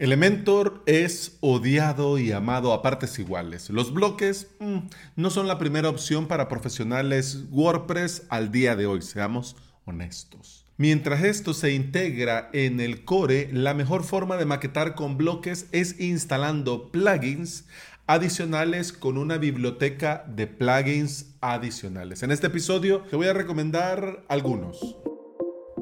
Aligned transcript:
Elementor 0.00 0.82
es 0.86 1.36
odiado 1.40 2.18
y 2.18 2.32
amado 2.32 2.72
a 2.72 2.80
partes 2.80 3.18
iguales. 3.18 3.68
Los 3.68 3.92
bloques 3.92 4.46
mm, 4.58 4.78
no 5.16 5.28
son 5.28 5.46
la 5.46 5.58
primera 5.58 5.90
opción 5.90 6.26
para 6.26 6.48
profesionales 6.48 7.44
WordPress 7.50 8.22
al 8.30 8.50
día 8.50 8.76
de 8.76 8.86
hoy, 8.86 9.02
seamos 9.02 9.56
honestos. 9.84 10.64
Mientras 10.78 11.22
esto 11.22 11.52
se 11.52 11.72
integra 11.74 12.48
en 12.54 12.80
el 12.80 13.04
core, 13.04 13.50
la 13.52 13.74
mejor 13.74 14.02
forma 14.02 14.38
de 14.38 14.46
maquetar 14.46 14.94
con 14.94 15.18
bloques 15.18 15.66
es 15.70 16.00
instalando 16.00 16.90
plugins 16.90 17.66
adicionales 18.06 18.94
con 18.94 19.18
una 19.18 19.36
biblioteca 19.36 20.24
de 20.34 20.46
plugins 20.46 21.34
adicionales. 21.42 22.22
En 22.22 22.30
este 22.30 22.46
episodio 22.46 23.00
te 23.10 23.16
voy 23.16 23.26
a 23.26 23.34
recomendar 23.34 24.24
algunos. 24.28 24.96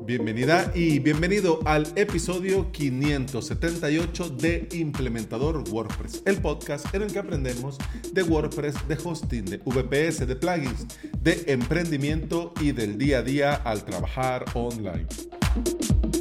Bienvenida 0.08 0.72
y 0.74 1.00
bienvenido 1.00 1.60
al 1.66 1.86
episodio 1.94 2.72
578 2.72 4.30
de 4.30 4.66
Implementador 4.72 5.62
WordPress, 5.68 6.22
el 6.24 6.40
podcast 6.40 6.94
en 6.94 7.02
el 7.02 7.12
que 7.12 7.18
aprendemos 7.18 7.76
de 8.14 8.22
WordPress, 8.22 8.88
de 8.88 8.96
hosting, 9.04 9.44
de 9.44 9.58
VPS, 9.58 10.26
de 10.26 10.34
plugins, 10.34 10.86
de 11.20 11.44
emprendimiento 11.48 12.54
y 12.58 12.72
del 12.72 12.96
día 12.96 13.18
a 13.18 13.22
día 13.22 13.52
al 13.52 13.84
trabajar 13.84 14.46
online. 14.54 15.04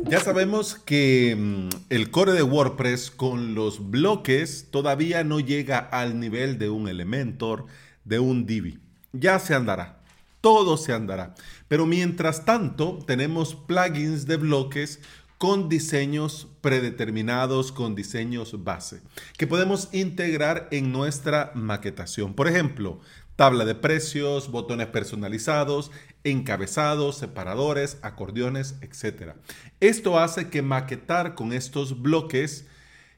Ya 0.09 0.19
sabemos 0.19 0.75
que 0.75 1.37
mm, 1.37 1.69
el 1.89 2.11
core 2.11 2.33
de 2.33 2.43
WordPress 2.43 3.09
con 3.09 3.55
los 3.55 3.89
bloques 3.89 4.67
todavía 4.69 5.23
no 5.23 5.39
llega 5.39 5.77
al 5.79 6.19
nivel 6.19 6.59
de 6.59 6.69
un 6.69 6.89
Elementor, 6.89 7.67
de 8.03 8.19
un 8.19 8.45
Divi. 8.45 8.79
Ya 9.13 9.39
se 9.39 9.55
andará 9.55 9.96
todo 10.41 10.77
se 10.77 10.93
andará. 10.93 11.35
Pero 11.67 11.85
mientras 11.85 12.45
tanto, 12.45 12.99
tenemos 13.05 13.55
plugins 13.55 14.25
de 14.25 14.37
bloques 14.37 14.99
con 15.37 15.69
diseños 15.69 16.47
predeterminados, 16.61 17.71
con 17.71 17.95
diseños 17.95 18.63
base, 18.63 19.01
que 19.37 19.45
podemos 19.45 19.89
integrar 19.93 20.67
en 20.71 20.91
nuestra 20.91 21.51
maquetación. 21.53 22.33
Por 22.33 22.47
ejemplo, 22.47 22.99
tabla 23.35 23.65
de 23.65 23.75
precios, 23.75 24.49
botones 24.49 24.87
personalizados, 24.87 25.91
encabezados, 26.23 27.17
separadores, 27.17 27.97
acordeones, 28.01 28.75
etc. 28.81 29.33
Esto 29.79 30.19
hace 30.19 30.49
que 30.49 30.63
maquetar 30.63 31.35
con 31.35 31.53
estos 31.53 32.01
bloques 32.01 32.65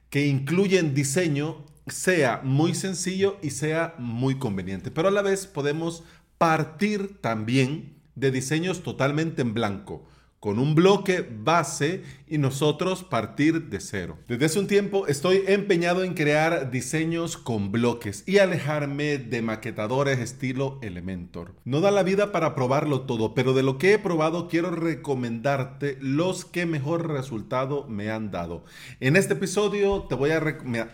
que 0.09 0.28
incluyen 0.28 0.94
diseño 0.94 1.66
sea 1.88 2.42
muy 2.44 2.75
sencillo 2.75 3.38
y 3.42 3.52
sea 3.52 3.95
muy 3.97 4.38
conveniente, 4.38 4.92
pero 4.92 5.08
a 5.08 5.12
la 5.12 5.22
vez 5.22 5.47
podemos 5.47 6.03
partir 6.40 7.20
también 7.22 8.02
de 8.16 8.32
diseños 8.32 8.82
totalmente 8.82 9.42
en 9.42 9.54
blanco, 9.54 10.08
con 10.40 10.58
un 10.58 10.73
bloque 10.73 11.28
base 11.30 12.04
y 12.26 12.38
nosotros 12.38 13.04
partir 13.04 13.70
de 13.70 13.81
cero. 13.81 14.18
Desde 14.30 14.46
hace 14.46 14.59
un 14.59 14.68
tiempo 14.68 15.06
estoy 15.08 15.44
empeñado 15.48 16.02
en 16.02 16.14
crear 16.14 16.72
diseños 16.72 17.36
con 17.36 17.73
bloques 17.73 18.23
y 18.26 18.38
alejarme 18.38 19.18
de 19.18 19.42
maquetadores 19.42 20.20
estilo 20.20 20.80
Elementor. 20.81 21.56
No 21.66 21.81
da 21.81 21.92
la 21.92 22.04
vida 22.04 22.31
para 22.31 22.56
probarlo 22.56 23.02
todo, 23.02 23.34
pero 23.34 23.53
de 23.53 23.64
lo 23.64 23.78
que 23.78 23.94
he 23.94 24.00
probado 24.00 24.48
quiero 24.48 24.72
recomendarte 24.72 25.98
los 26.00 26.46
que 26.46 26.66
mejor 26.66 27.09
resultado 27.09 27.86
me 27.90 28.09
han 28.12 28.31
dado. 28.31 28.64
En 29.02 29.18
este 29.18 29.34
episodio 29.34 30.03
te 30.03 30.16
voy 30.16 30.31
a, 30.31 30.42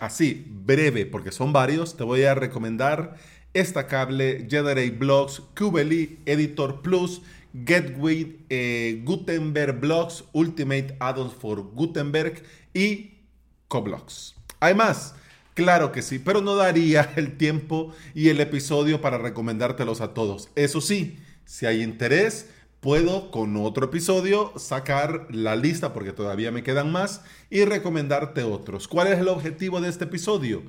así 0.00 0.44
breve, 0.50 1.06
porque 1.06 1.30
son 1.30 1.52
varios, 1.52 1.96
te 1.96 2.02
voy 2.02 2.24
a 2.24 2.34
recomendar 2.34 3.14
Estacable, 3.58 4.46
Generate 4.48 4.90
Blocks, 4.90 5.42
Qbeli, 5.54 6.18
Editor 6.26 6.82
Plus, 6.82 7.22
Gateway, 7.52 8.44
eh, 8.50 9.02
Gutenberg 9.04 9.80
Blocks, 9.80 10.24
Ultimate 10.32 10.96
Addons 11.00 11.32
for 11.32 11.62
Gutenberg 11.72 12.42
y 12.74 13.14
Coblocks. 13.68 14.34
¿Hay 14.60 14.74
más? 14.74 15.14
Claro 15.54 15.90
que 15.90 16.02
sí, 16.02 16.18
pero 16.18 16.42
no 16.42 16.54
daría 16.54 17.12
el 17.16 17.38
tiempo 17.38 17.94
y 18.14 18.28
el 18.28 18.40
episodio 18.40 19.00
para 19.00 19.16
recomendártelos 19.16 20.02
a 20.02 20.12
todos. 20.12 20.50
Eso 20.54 20.82
sí, 20.82 21.18
si 21.46 21.64
hay 21.64 21.82
interés, 21.82 22.50
puedo 22.80 23.30
con 23.30 23.56
otro 23.56 23.86
episodio 23.86 24.52
sacar 24.56 25.26
la 25.30 25.56
lista 25.56 25.94
porque 25.94 26.12
todavía 26.12 26.52
me 26.52 26.62
quedan 26.62 26.92
más 26.92 27.22
y 27.48 27.64
recomendarte 27.64 28.42
otros. 28.42 28.86
¿Cuál 28.86 29.08
es 29.08 29.18
el 29.18 29.28
objetivo 29.28 29.80
de 29.80 29.88
este 29.88 30.04
episodio? 30.04 30.62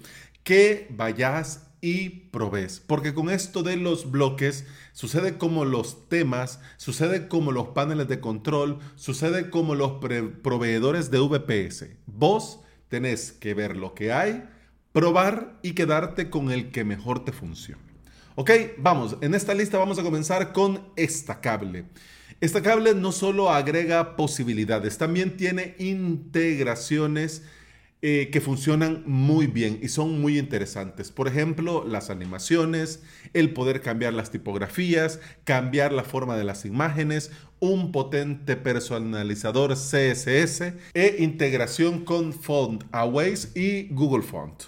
Que 0.43 0.87
vayas 0.91 1.66
y 1.87 2.09
probes. 2.09 2.81
Porque 2.85 3.13
con 3.13 3.29
esto 3.29 3.63
de 3.63 3.77
los 3.77 4.11
bloques 4.11 4.65
sucede 4.91 5.37
como 5.37 5.63
los 5.63 6.09
temas, 6.09 6.59
sucede 6.75 7.29
como 7.29 7.53
los 7.53 7.69
paneles 7.69 8.09
de 8.09 8.19
control, 8.19 8.79
sucede 8.95 9.49
como 9.49 9.73
los 9.73 9.93
proveedores 10.43 11.11
de 11.11 11.19
VPS. 11.19 11.85
Vos 12.05 12.59
tenés 12.89 13.31
que 13.31 13.53
ver 13.53 13.77
lo 13.77 13.93
que 13.93 14.11
hay, 14.11 14.43
probar 14.91 15.59
y 15.61 15.75
quedarte 15.75 16.29
con 16.29 16.51
el 16.51 16.71
que 16.71 16.83
mejor 16.83 17.23
te 17.23 17.31
funcione. 17.31 17.81
Ok, 18.35 18.51
vamos, 18.77 19.15
en 19.21 19.33
esta 19.33 19.53
lista 19.53 19.77
vamos 19.77 19.97
a 19.97 20.03
comenzar 20.03 20.51
con 20.51 20.89
esta 20.97 21.39
cable. 21.39 21.85
Esta 22.41 22.61
cable 22.61 22.95
no 22.95 23.13
solo 23.13 23.49
agrega 23.49 24.17
posibilidades, 24.17 24.97
también 24.97 25.37
tiene 25.37 25.73
integraciones 25.79 27.43
eh, 28.03 28.29
que 28.31 28.41
funcionan 28.41 29.01
muy 29.07 29.47
bien 29.47 29.79
y 29.81 29.87
son 29.87 30.21
muy 30.21 30.37
interesantes. 30.37 31.11
Por 31.11 31.27
ejemplo, 31.27 31.83
las 31.83 32.11
animaciones, 32.11 33.01
el 33.33 33.53
poder 33.53 33.81
cambiar 33.81 34.13
las 34.13 34.29
tipografías, 34.29 35.19
cambiar 35.45 35.91
la 35.91 36.03
forma 36.03 36.37
de 36.37 36.43
las 36.43 36.63
imágenes, 36.65 37.31
un 37.59 37.91
potente 37.91 38.55
personalizador 38.55 39.73
CSS 39.73 40.73
e 40.93 41.15
integración 41.17 42.05
con 42.05 42.33
Font 42.33 42.83
Aways 42.91 43.51
y 43.55 43.87
Google 43.89 44.21
Font. 44.21 44.65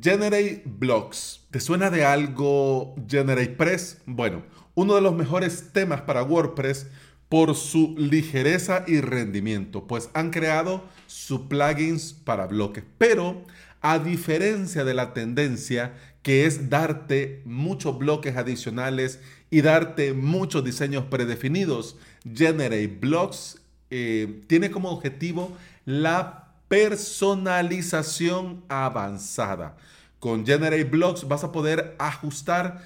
Generate 0.00 0.62
Blocks. 0.64 1.46
¿Te 1.50 1.58
suena 1.58 1.90
de 1.90 2.04
algo 2.04 2.94
Generate 3.08 3.54
Press? 3.54 4.02
Bueno, 4.06 4.44
uno 4.74 4.94
de 4.94 5.00
los 5.00 5.14
mejores 5.14 5.72
temas 5.72 6.02
para 6.02 6.22
WordPress 6.22 6.86
por 7.28 7.54
su 7.54 7.94
ligereza 7.98 8.84
y 8.86 9.00
rendimiento, 9.00 9.86
pues 9.86 10.10
han 10.14 10.30
creado 10.30 10.84
su 11.06 11.48
plugins 11.48 12.12
para 12.12 12.46
bloques. 12.46 12.84
Pero 12.98 13.42
a 13.80 13.98
diferencia 13.98 14.84
de 14.84 14.94
la 14.94 15.12
tendencia 15.12 15.94
que 16.22 16.44
es 16.46 16.70
darte 16.70 17.42
muchos 17.44 17.98
bloques 17.98 18.36
adicionales 18.36 19.20
y 19.50 19.60
darte 19.60 20.12
muchos 20.12 20.64
diseños 20.64 21.04
predefinidos, 21.04 21.96
Generate 22.34 22.88
Blocks 22.88 23.60
eh, 23.90 24.42
tiene 24.48 24.70
como 24.70 24.90
objetivo 24.90 25.56
la 25.84 26.54
personalización 26.68 28.64
avanzada. 28.68 29.76
Con 30.18 30.44
Generate 30.44 30.84
Blocks 30.84 31.28
vas 31.28 31.44
a 31.44 31.52
poder 31.52 31.94
ajustar 31.98 32.82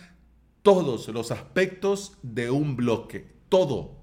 todos 0.62 1.08
los 1.08 1.30
aspectos 1.30 2.18
de 2.22 2.50
un 2.50 2.76
bloque, 2.76 3.26
todo, 3.48 3.99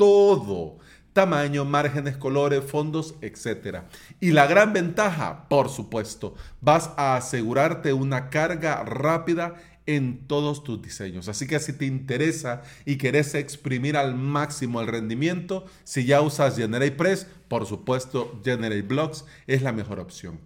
todo. 0.00 0.78
Tamaño, 1.12 1.66
márgenes, 1.66 2.16
colores, 2.16 2.64
fondos, 2.64 3.16
etc. 3.20 3.80
Y 4.18 4.30
la 4.30 4.46
gran 4.46 4.72
ventaja, 4.72 5.46
por 5.50 5.68
supuesto, 5.68 6.34
vas 6.62 6.92
a 6.96 7.16
asegurarte 7.16 7.92
una 7.92 8.30
carga 8.30 8.82
rápida 8.82 9.56
en 9.84 10.26
todos 10.26 10.64
tus 10.64 10.80
diseños. 10.80 11.28
Así 11.28 11.46
que 11.46 11.58
si 11.58 11.74
te 11.74 11.84
interesa 11.84 12.62
y 12.86 12.96
querés 12.96 13.34
exprimir 13.34 13.98
al 13.98 14.14
máximo 14.14 14.80
el 14.80 14.86
rendimiento, 14.86 15.66
si 15.84 16.06
ya 16.06 16.22
usas 16.22 16.56
GeneratePress, 16.56 17.26
por 17.48 17.66
supuesto 17.66 18.40
Generate 18.42 18.80
Blocks 18.80 19.26
es 19.46 19.60
la 19.60 19.72
mejor 19.72 20.00
opción. 20.00 20.40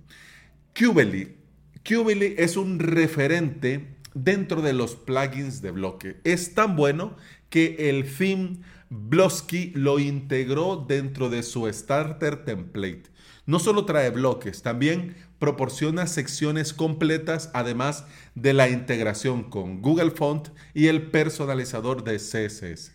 Qbely. 0.72 1.36
Qbely 1.84 2.34
es 2.38 2.56
un 2.56 2.80
referente 2.80 3.98
dentro 4.14 4.62
de 4.62 4.72
los 4.72 4.96
plugins 4.96 5.62
de 5.62 5.70
bloque. 5.70 6.20
Es 6.24 6.54
tan 6.54 6.74
bueno 6.74 7.16
que 7.54 7.76
el 7.88 8.12
theme 8.12 8.56
Blosky 8.90 9.70
lo 9.76 10.00
integró 10.00 10.84
dentro 10.88 11.30
de 11.30 11.44
su 11.44 11.72
starter 11.72 12.44
template. 12.44 13.04
No 13.46 13.60
solo 13.60 13.84
trae 13.84 14.10
bloques, 14.10 14.62
también 14.62 15.14
proporciona 15.38 16.08
secciones 16.08 16.72
completas, 16.72 17.52
además 17.54 18.06
de 18.34 18.54
la 18.54 18.68
integración 18.68 19.44
con 19.44 19.82
Google 19.82 20.10
Font 20.10 20.48
y 20.74 20.88
el 20.88 21.12
personalizador 21.12 22.02
de 22.02 22.16
CSS. 22.16 22.90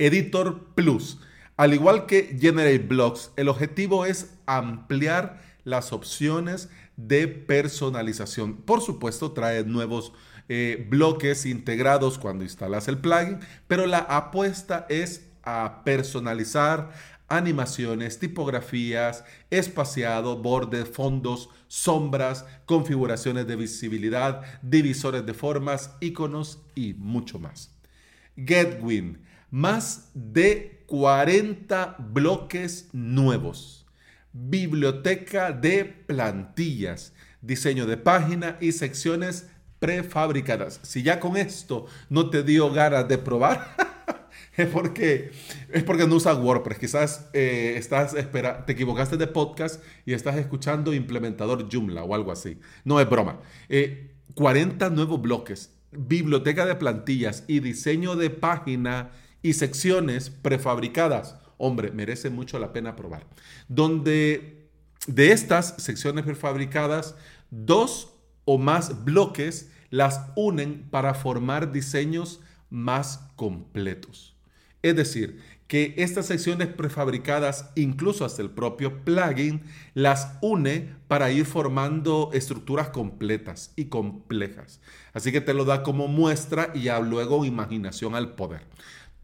Editor 0.00 0.74
Plus. 0.74 1.20
Al 1.56 1.74
igual 1.74 2.06
que 2.06 2.36
Generate 2.40 2.78
Blocks, 2.80 3.30
el 3.36 3.48
objetivo 3.48 4.04
es 4.04 4.34
ampliar 4.46 5.40
las 5.62 5.92
opciones 5.92 6.70
de 6.96 7.28
personalización. 7.28 8.56
Por 8.56 8.80
supuesto, 8.80 9.30
trae 9.30 9.62
nuevos 9.62 10.12
eh, 10.52 10.84
bloques 10.90 11.46
integrados 11.46 12.18
cuando 12.18 12.42
instalas 12.42 12.88
el 12.88 12.98
plugin, 12.98 13.38
pero 13.68 13.86
la 13.86 13.98
apuesta 13.98 14.84
es 14.88 15.30
a 15.44 15.84
personalizar 15.84 16.90
animaciones, 17.28 18.18
tipografías, 18.18 19.22
espaciado, 19.50 20.42
bordes, 20.42 20.88
fondos, 20.88 21.50
sombras, 21.68 22.44
configuraciones 22.66 23.46
de 23.46 23.54
visibilidad, 23.54 24.42
divisores 24.60 25.24
de 25.24 25.34
formas, 25.34 25.92
iconos 26.00 26.60
y 26.74 26.94
mucho 26.94 27.38
más. 27.38 27.70
GetWin, 28.36 29.22
más 29.52 30.10
de 30.14 30.82
40 30.88 31.94
bloques 32.00 32.88
nuevos 32.92 33.80
biblioteca 34.32 35.52
de 35.52 35.84
plantillas, 35.84 37.12
diseño 37.40 37.86
de 37.86 37.96
página 37.96 38.56
y 38.60 38.72
secciones 38.72 39.48
prefabricadas. 39.80 40.78
Si 40.82 41.02
ya 41.02 41.18
con 41.18 41.36
esto 41.36 41.86
no 42.08 42.30
te 42.30 42.44
dio 42.44 42.70
ganas 42.70 43.08
de 43.08 43.18
probar, 43.18 43.74
es 44.56 44.68
porque, 44.68 45.32
es 45.72 45.82
porque 45.82 46.06
no 46.06 46.14
usas 46.14 46.38
WordPress. 46.38 46.78
Quizás 46.78 47.28
eh, 47.32 47.74
estás 47.76 48.14
espera, 48.14 48.64
te 48.64 48.72
equivocaste 48.74 49.16
de 49.16 49.26
podcast 49.26 49.82
y 50.06 50.12
estás 50.12 50.36
escuchando 50.36 50.94
implementador 50.94 51.68
Joomla 51.72 52.04
o 52.04 52.14
algo 52.14 52.30
así. 52.30 52.58
No 52.84 53.00
es 53.00 53.08
broma. 53.08 53.40
40 54.34 54.86
eh, 54.86 54.90
nuevos 54.90 55.20
bloques, 55.20 55.72
biblioteca 55.90 56.66
de 56.66 56.76
plantillas 56.76 57.44
y 57.48 57.60
diseño 57.60 58.14
de 58.14 58.30
página 58.30 59.10
y 59.42 59.54
secciones 59.54 60.28
prefabricadas. 60.30 61.36
Hombre, 61.56 61.90
merece 61.90 62.28
mucho 62.28 62.58
la 62.58 62.72
pena 62.72 62.96
probar. 62.96 63.26
Donde 63.68 64.68
de 65.06 65.32
estas 65.32 65.74
secciones 65.78 66.24
prefabricadas, 66.24 67.14
dos 67.50 68.14
o 68.44 68.58
más 68.58 69.04
bloques 69.04 69.69
las 69.90 70.26
unen 70.36 70.86
para 70.90 71.14
formar 71.14 71.72
diseños 71.72 72.40
más 72.70 73.28
completos. 73.36 74.36
Es 74.82 74.96
decir, 74.96 75.40
que 75.70 75.94
estas 75.98 76.26
secciones 76.26 76.66
prefabricadas, 76.66 77.70
incluso 77.76 78.24
hasta 78.24 78.42
el 78.42 78.50
propio 78.50 79.04
plugin, 79.04 79.62
las 79.94 80.36
une 80.40 80.96
para 81.06 81.30
ir 81.30 81.44
formando 81.44 82.30
estructuras 82.32 82.88
completas 82.88 83.72
y 83.76 83.84
complejas. 83.84 84.80
Así 85.12 85.30
que 85.30 85.40
te 85.40 85.54
lo 85.54 85.64
da 85.64 85.84
como 85.84 86.08
muestra 86.08 86.72
y 86.74 86.82
ya 86.82 86.98
luego 86.98 87.44
imaginación 87.44 88.16
al 88.16 88.34
poder. 88.34 88.62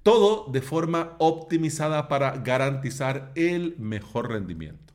Todo 0.04 0.48
de 0.52 0.62
forma 0.62 1.16
optimizada 1.18 2.06
para 2.06 2.36
garantizar 2.36 3.32
el 3.34 3.74
mejor 3.78 4.28
rendimiento. 4.28 4.94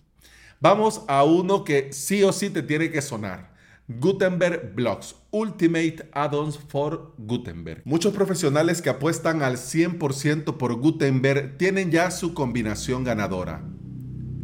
Vamos 0.62 1.04
a 1.10 1.24
uno 1.24 1.66
que 1.66 1.92
sí 1.92 2.24
o 2.24 2.32
sí 2.32 2.50
te 2.50 2.64
tiene 2.64 2.92
que 2.92 3.02
sonar. 3.02 3.51
Gutenberg 4.00 4.74
Blocks, 4.76 5.16
Ultimate 5.32 6.10
Add-ons 6.14 6.58
for 6.58 7.14
Gutenberg. 7.18 7.82
Muchos 7.86 8.14
profesionales 8.14 8.82
que 8.82 8.90
apuestan 8.90 9.42
al 9.42 9.58
100% 9.58 10.58
por 10.58 10.76
Gutenberg 10.76 11.58
tienen 11.58 11.92
ya 11.92 12.12
su 12.12 12.34
combinación 12.34 13.04
ganadora. 13.04 13.64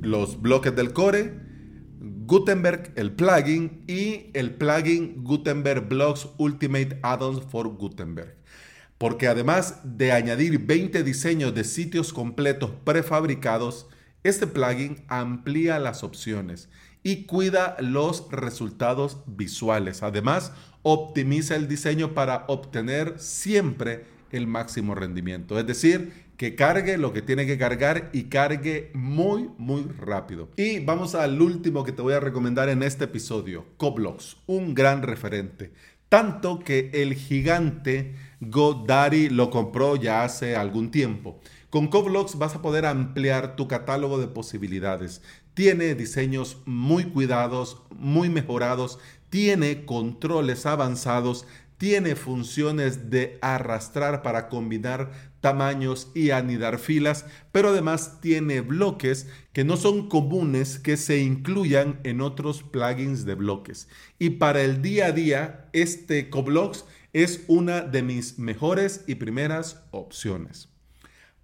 Los 0.01 0.41
bloques 0.41 0.75
del 0.75 0.93
core, 0.93 1.39
Gutenberg, 1.99 2.93
el 2.95 3.13
plugin 3.13 3.83
y 3.87 4.31
el 4.33 4.55
plugin 4.55 5.23
Gutenberg 5.23 5.87
Blocks 5.87 6.27
Ultimate 6.37 6.99
Add-ons 7.03 7.41
for 7.41 7.67
Gutenberg. 7.69 8.35
Porque 8.97 9.27
además 9.27 9.81
de 9.83 10.11
añadir 10.11 10.59
20 10.59 11.03
diseños 11.03 11.53
de 11.53 11.63
sitios 11.63 12.11
completos 12.11 12.71
prefabricados, 12.83 13.87
este 14.23 14.47
plugin 14.47 15.05
amplía 15.07 15.79
las 15.79 16.03
opciones 16.03 16.69
y 17.07 17.23
cuida 17.23 17.77
los 17.79 18.29
resultados 18.31 19.19
visuales. 19.27 20.03
Además, 20.03 20.51
optimiza 20.81 21.55
el 21.55 21.69
diseño 21.69 22.13
para 22.13 22.43
obtener 22.49 23.13
siempre 23.17 24.03
el 24.29 24.45
máximo 24.45 24.93
rendimiento. 24.93 25.57
Es 25.57 25.65
decir, 25.65 26.25
que 26.35 26.55
cargue 26.55 26.97
lo 26.97 27.13
que 27.13 27.21
tiene 27.21 27.45
que 27.45 27.57
cargar 27.57 28.09
y 28.11 28.23
cargue 28.23 28.91
muy, 28.93 29.49
muy 29.57 29.83
rápido. 29.83 30.49
Y 30.57 30.79
vamos 30.79 31.15
al 31.15 31.41
último 31.41 31.85
que 31.85 31.93
te 31.93 32.01
voy 32.01 32.13
a 32.13 32.19
recomendar 32.19 32.67
en 32.67 32.83
este 32.83 33.05
episodio, 33.05 33.63
Coblox, 33.77 34.35
un 34.45 34.73
gran 34.73 35.01
referente. 35.01 35.71
Tanto 36.09 36.59
que 36.59 36.91
el 36.93 37.13
gigante 37.13 38.15
GoDaddy 38.41 39.29
lo 39.29 39.49
compró 39.49 39.95
ya 39.95 40.25
hace 40.25 40.57
algún 40.57 40.91
tiempo. 40.91 41.39
Con 41.69 41.87
Coblox 41.87 42.37
vas 42.37 42.55
a 42.55 42.61
poder 42.61 42.85
ampliar 42.85 43.55
tu 43.55 43.69
catálogo 43.69 44.19
de 44.19 44.27
posibilidades. 44.27 45.21
Tiene 45.57 45.95
diseños 45.95 46.61
muy 46.67 47.05
cuidados, 47.05 47.81
muy 47.89 48.29
mejorados, 48.29 48.99
tiene 49.31 49.85
controles 49.85 50.67
avanzados, 50.67 51.47
tiene 51.79 52.15
funciones 52.15 53.09
de 53.09 53.39
arrastrar 53.41 54.21
para 54.21 54.49
combinar 54.49 55.31
tamaños 55.41 56.11
y 56.13 56.29
anidar 56.29 56.77
filas, 56.77 57.25
pero 57.51 57.69
además 57.69 58.21
tiene 58.21 58.61
bloques 58.61 59.29
que 59.51 59.63
no 59.63 59.77
son 59.77 60.09
comunes 60.09 60.77
que 60.77 60.95
se 60.95 61.23
incluyan 61.23 62.01
en 62.03 62.21
otros 62.21 62.61
plugins 62.61 63.25
de 63.25 63.33
bloques. 63.33 63.89
Y 64.19 64.29
para 64.29 64.61
el 64.61 64.83
día 64.83 65.07
a 65.07 65.11
día, 65.11 65.69
este 65.73 66.29
Coblox 66.29 66.85
es 67.13 67.45
una 67.47 67.81
de 67.81 68.03
mis 68.03 68.37
mejores 68.37 69.05
y 69.07 69.15
primeras 69.15 69.81
opciones. 69.89 70.69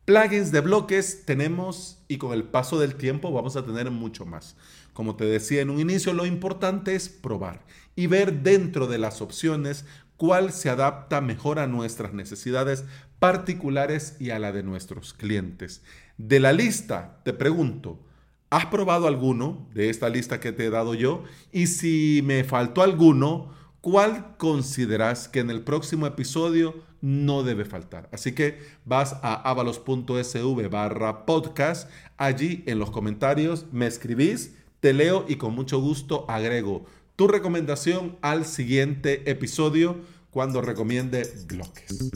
Plugins 0.06 0.52
de 0.52 0.60
bloques 0.60 1.24
tenemos 1.26 2.04
y 2.10 2.18
con 2.18 2.34
el 2.34 2.44
paso 2.44 2.78
del 2.78 2.96
tiempo 2.96 3.32
vamos 3.32 3.56
a 3.56 3.66
tener 3.66 3.90
mucho 3.90 4.26
más. 4.26 4.58
Como 4.92 5.16
te 5.16 5.24
decía 5.24 5.62
en 5.62 5.70
un 5.70 5.80
inicio, 5.80 6.12
lo 6.12 6.26
importante 6.26 6.94
es 6.94 7.08
probar 7.08 7.64
y 7.96 8.08
ver 8.08 8.44
dentro 8.44 8.88
de 8.88 8.98
las 8.98 9.22
opciones 9.22 9.86
cuál 10.18 10.52
se 10.52 10.70
adapta 10.70 11.22
mejor 11.22 11.58
a 11.58 11.68
nuestras 11.68 12.14
necesidades 12.14 12.84
particulares 13.20 14.18
y 14.20 14.32
a 14.32 14.40
la 14.40 14.52
de 14.52 14.62
nuestros 14.62 15.14
clientes. 15.14 15.82
De 16.18 16.42
la 16.42 16.52
lista, 16.52 17.22
te 17.24 17.32
pregunto, 17.32 18.06
¿has 18.50 18.66
probado 18.66 19.08
alguno 19.08 19.70
de 19.74 19.90
esta 19.90 20.10
lista 20.10 20.42
que 20.42 20.52
te 20.52 20.66
he 20.66 20.70
dado 20.70 20.96
yo? 20.96 21.24
Y 21.54 21.68
si 21.68 22.20
me 22.26 22.44
faltó 22.44 22.82
alguno, 22.82 23.54
¿cuál 23.84 24.38
consideras 24.38 25.28
que 25.28 25.42
en 25.42 25.50
el 25.50 25.62
próximo 25.62 26.08
episodio 26.08 26.74
no 27.02 27.44
debe 27.44 27.66
faltar? 27.66 28.08
Así 28.14 28.32
que 28.32 28.60
vas 28.86 29.18
a 29.22 29.34
avalos.sv 29.50 30.70
barra 30.70 31.26
podcast, 31.26 31.90
allí 32.16 32.64
en 32.66 32.80
los 32.80 32.92
comentarios 32.92 33.66
me 33.74 33.86
escribís, 33.86 34.56
te 34.80 34.94
leo 34.94 35.26
y 35.28 35.36
con 35.36 35.54
mucho 35.54 35.82
gusto 35.82 36.26
agrego 36.30 36.86
tu 37.18 37.28
recomendación 37.28 38.18
al 38.22 38.46
siguiente 38.46 39.30
episodio 39.30 39.98
cuando 40.32 40.62
recomiende 40.62 41.30
bloques. 41.46 42.10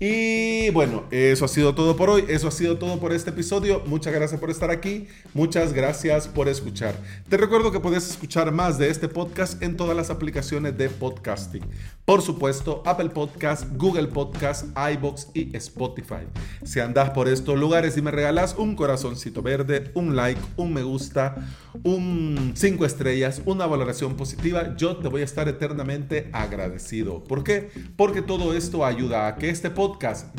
Y 0.00 0.53
bueno, 0.74 1.04
eso 1.12 1.44
ha 1.44 1.48
sido 1.48 1.72
todo 1.76 1.94
por 1.94 2.10
hoy, 2.10 2.24
eso 2.26 2.48
ha 2.48 2.50
sido 2.50 2.78
todo 2.78 2.98
por 2.98 3.12
este 3.12 3.30
episodio. 3.30 3.80
Muchas 3.86 4.12
gracias 4.12 4.40
por 4.40 4.50
estar 4.50 4.72
aquí, 4.72 5.06
muchas 5.32 5.72
gracias 5.72 6.26
por 6.26 6.48
escuchar. 6.48 6.96
Te 7.28 7.36
recuerdo 7.36 7.70
que 7.70 7.78
puedes 7.78 8.10
escuchar 8.10 8.50
más 8.50 8.76
de 8.76 8.90
este 8.90 9.06
podcast 9.06 9.62
en 9.62 9.76
todas 9.76 9.96
las 9.96 10.10
aplicaciones 10.10 10.76
de 10.76 10.88
podcasting. 10.88 11.62
Por 12.04 12.22
supuesto, 12.22 12.82
Apple 12.84 13.10
Podcast, 13.10 13.66
Google 13.76 14.08
Podcast, 14.08 14.66
iBox 14.94 15.28
y 15.32 15.56
Spotify. 15.56 16.26
Si 16.64 16.80
andas 16.80 17.10
por 17.10 17.28
estos 17.28 17.58
lugares 17.58 17.96
y 17.96 18.02
me 18.02 18.10
regalas 18.10 18.56
un 18.58 18.74
corazoncito 18.74 19.42
verde, 19.42 19.92
un 19.94 20.16
like, 20.16 20.40
un 20.56 20.74
me 20.74 20.82
gusta, 20.82 21.36
un 21.82 22.52
5 22.54 22.84
estrellas, 22.84 23.40
una 23.46 23.66
valoración 23.66 24.16
positiva, 24.16 24.76
yo 24.76 24.96
te 24.96 25.08
voy 25.08 25.22
a 25.22 25.24
estar 25.24 25.48
eternamente 25.48 26.28
agradecido. 26.32 27.24
¿Por 27.24 27.44
qué? 27.44 27.70
Porque 27.96 28.20
todo 28.20 28.54
esto 28.54 28.84
ayuda 28.84 29.28
a 29.28 29.36
que 29.36 29.48
este 29.48 29.70
podcast 29.70 30.34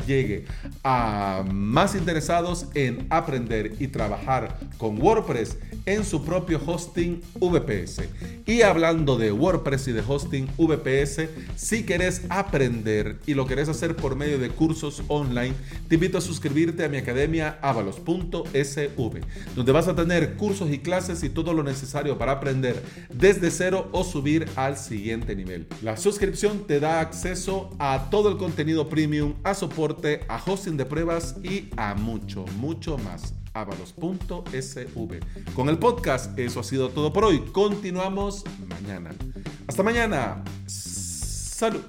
a 0.84 1.44
más 1.52 1.96
interesados 1.96 2.68
en 2.74 3.08
aprender 3.10 3.74
y 3.80 3.88
trabajar 3.88 4.58
con 4.78 5.02
WordPress 5.02 5.58
en 5.86 6.04
su 6.04 6.24
propio 6.24 6.62
hosting 6.66 7.22
VPS. 7.40 8.04
Y 8.46 8.62
hablando 8.62 9.18
de 9.18 9.32
WordPress 9.32 9.88
y 9.88 9.92
de 9.92 10.04
hosting 10.08 10.48
VPS, 10.58 11.30
si 11.56 11.84
querés 11.84 12.24
aprender 12.30 13.18
y 13.26 13.34
lo 13.34 13.46
querés 13.48 13.70
hacer 13.70 13.96
por 13.96 14.16
medio 14.16 14.40
de 14.40 14.50
cursos 14.50 15.04
online, 15.08 15.54
te 15.88 15.96
invito 15.96 16.18
a 16.18 16.22
suscribirte 16.22 16.84
a 16.84 16.90
mi 16.90 16.98
academia 16.98 17.58
avalos.sv, 17.62 19.22
donde 19.56 19.72
vas 19.72 19.88
a 19.88 19.96
tener 19.96 20.36
cursos 20.36 20.72
y 20.72 20.80
clases 20.80 21.24
y 21.24 21.30
todo 21.30 21.54
lo 21.54 21.64
necesario 21.64 22.18
para 22.18 22.34
aprender 22.34 22.82
desde 23.14 23.52
cero 23.52 23.90
o 23.92 24.04
subir 24.04 24.48
al 24.56 24.78
siguiente 24.78 25.36
nivel. 25.36 25.68
La 25.82 25.98
suscripción 25.98 26.66
te 26.68 26.80
da 26.80 27.00
acceso 27.00 27.70
a 27.80 28.10
todo 28.10 28.30
el 28.30 28.38
contenido 28.38 28.90
premium 28.90 29.34
a 29.44 29.54
soporte, 29.54 30.22
a 30.28 30.42
hosting 30.44 30.78
de 30.78 30.86
pruebas 30.86 31.36
y 31.44 31.70
a 31.78 31.96
mucho, 31.96 32.46
mucho 32.58 32.98
más. 32.98 33.34
avalos.sv. 33.56 35.20
Con 35.56 35.70
el 35.70 35.80
podcast, 35.80 36.38
eso 36.38 36.60
ha 36.60 36.64
sido 36.64 36.90
todo 36.90 37.12
por 37.12 37.26
hoy. 37.26 37.40
Continuamos 37.52 38.44
mañana. 38.68 39.12
Hasta 39.68 39.82
mañana. 39.82 40.44
Salud. 40.68 41.82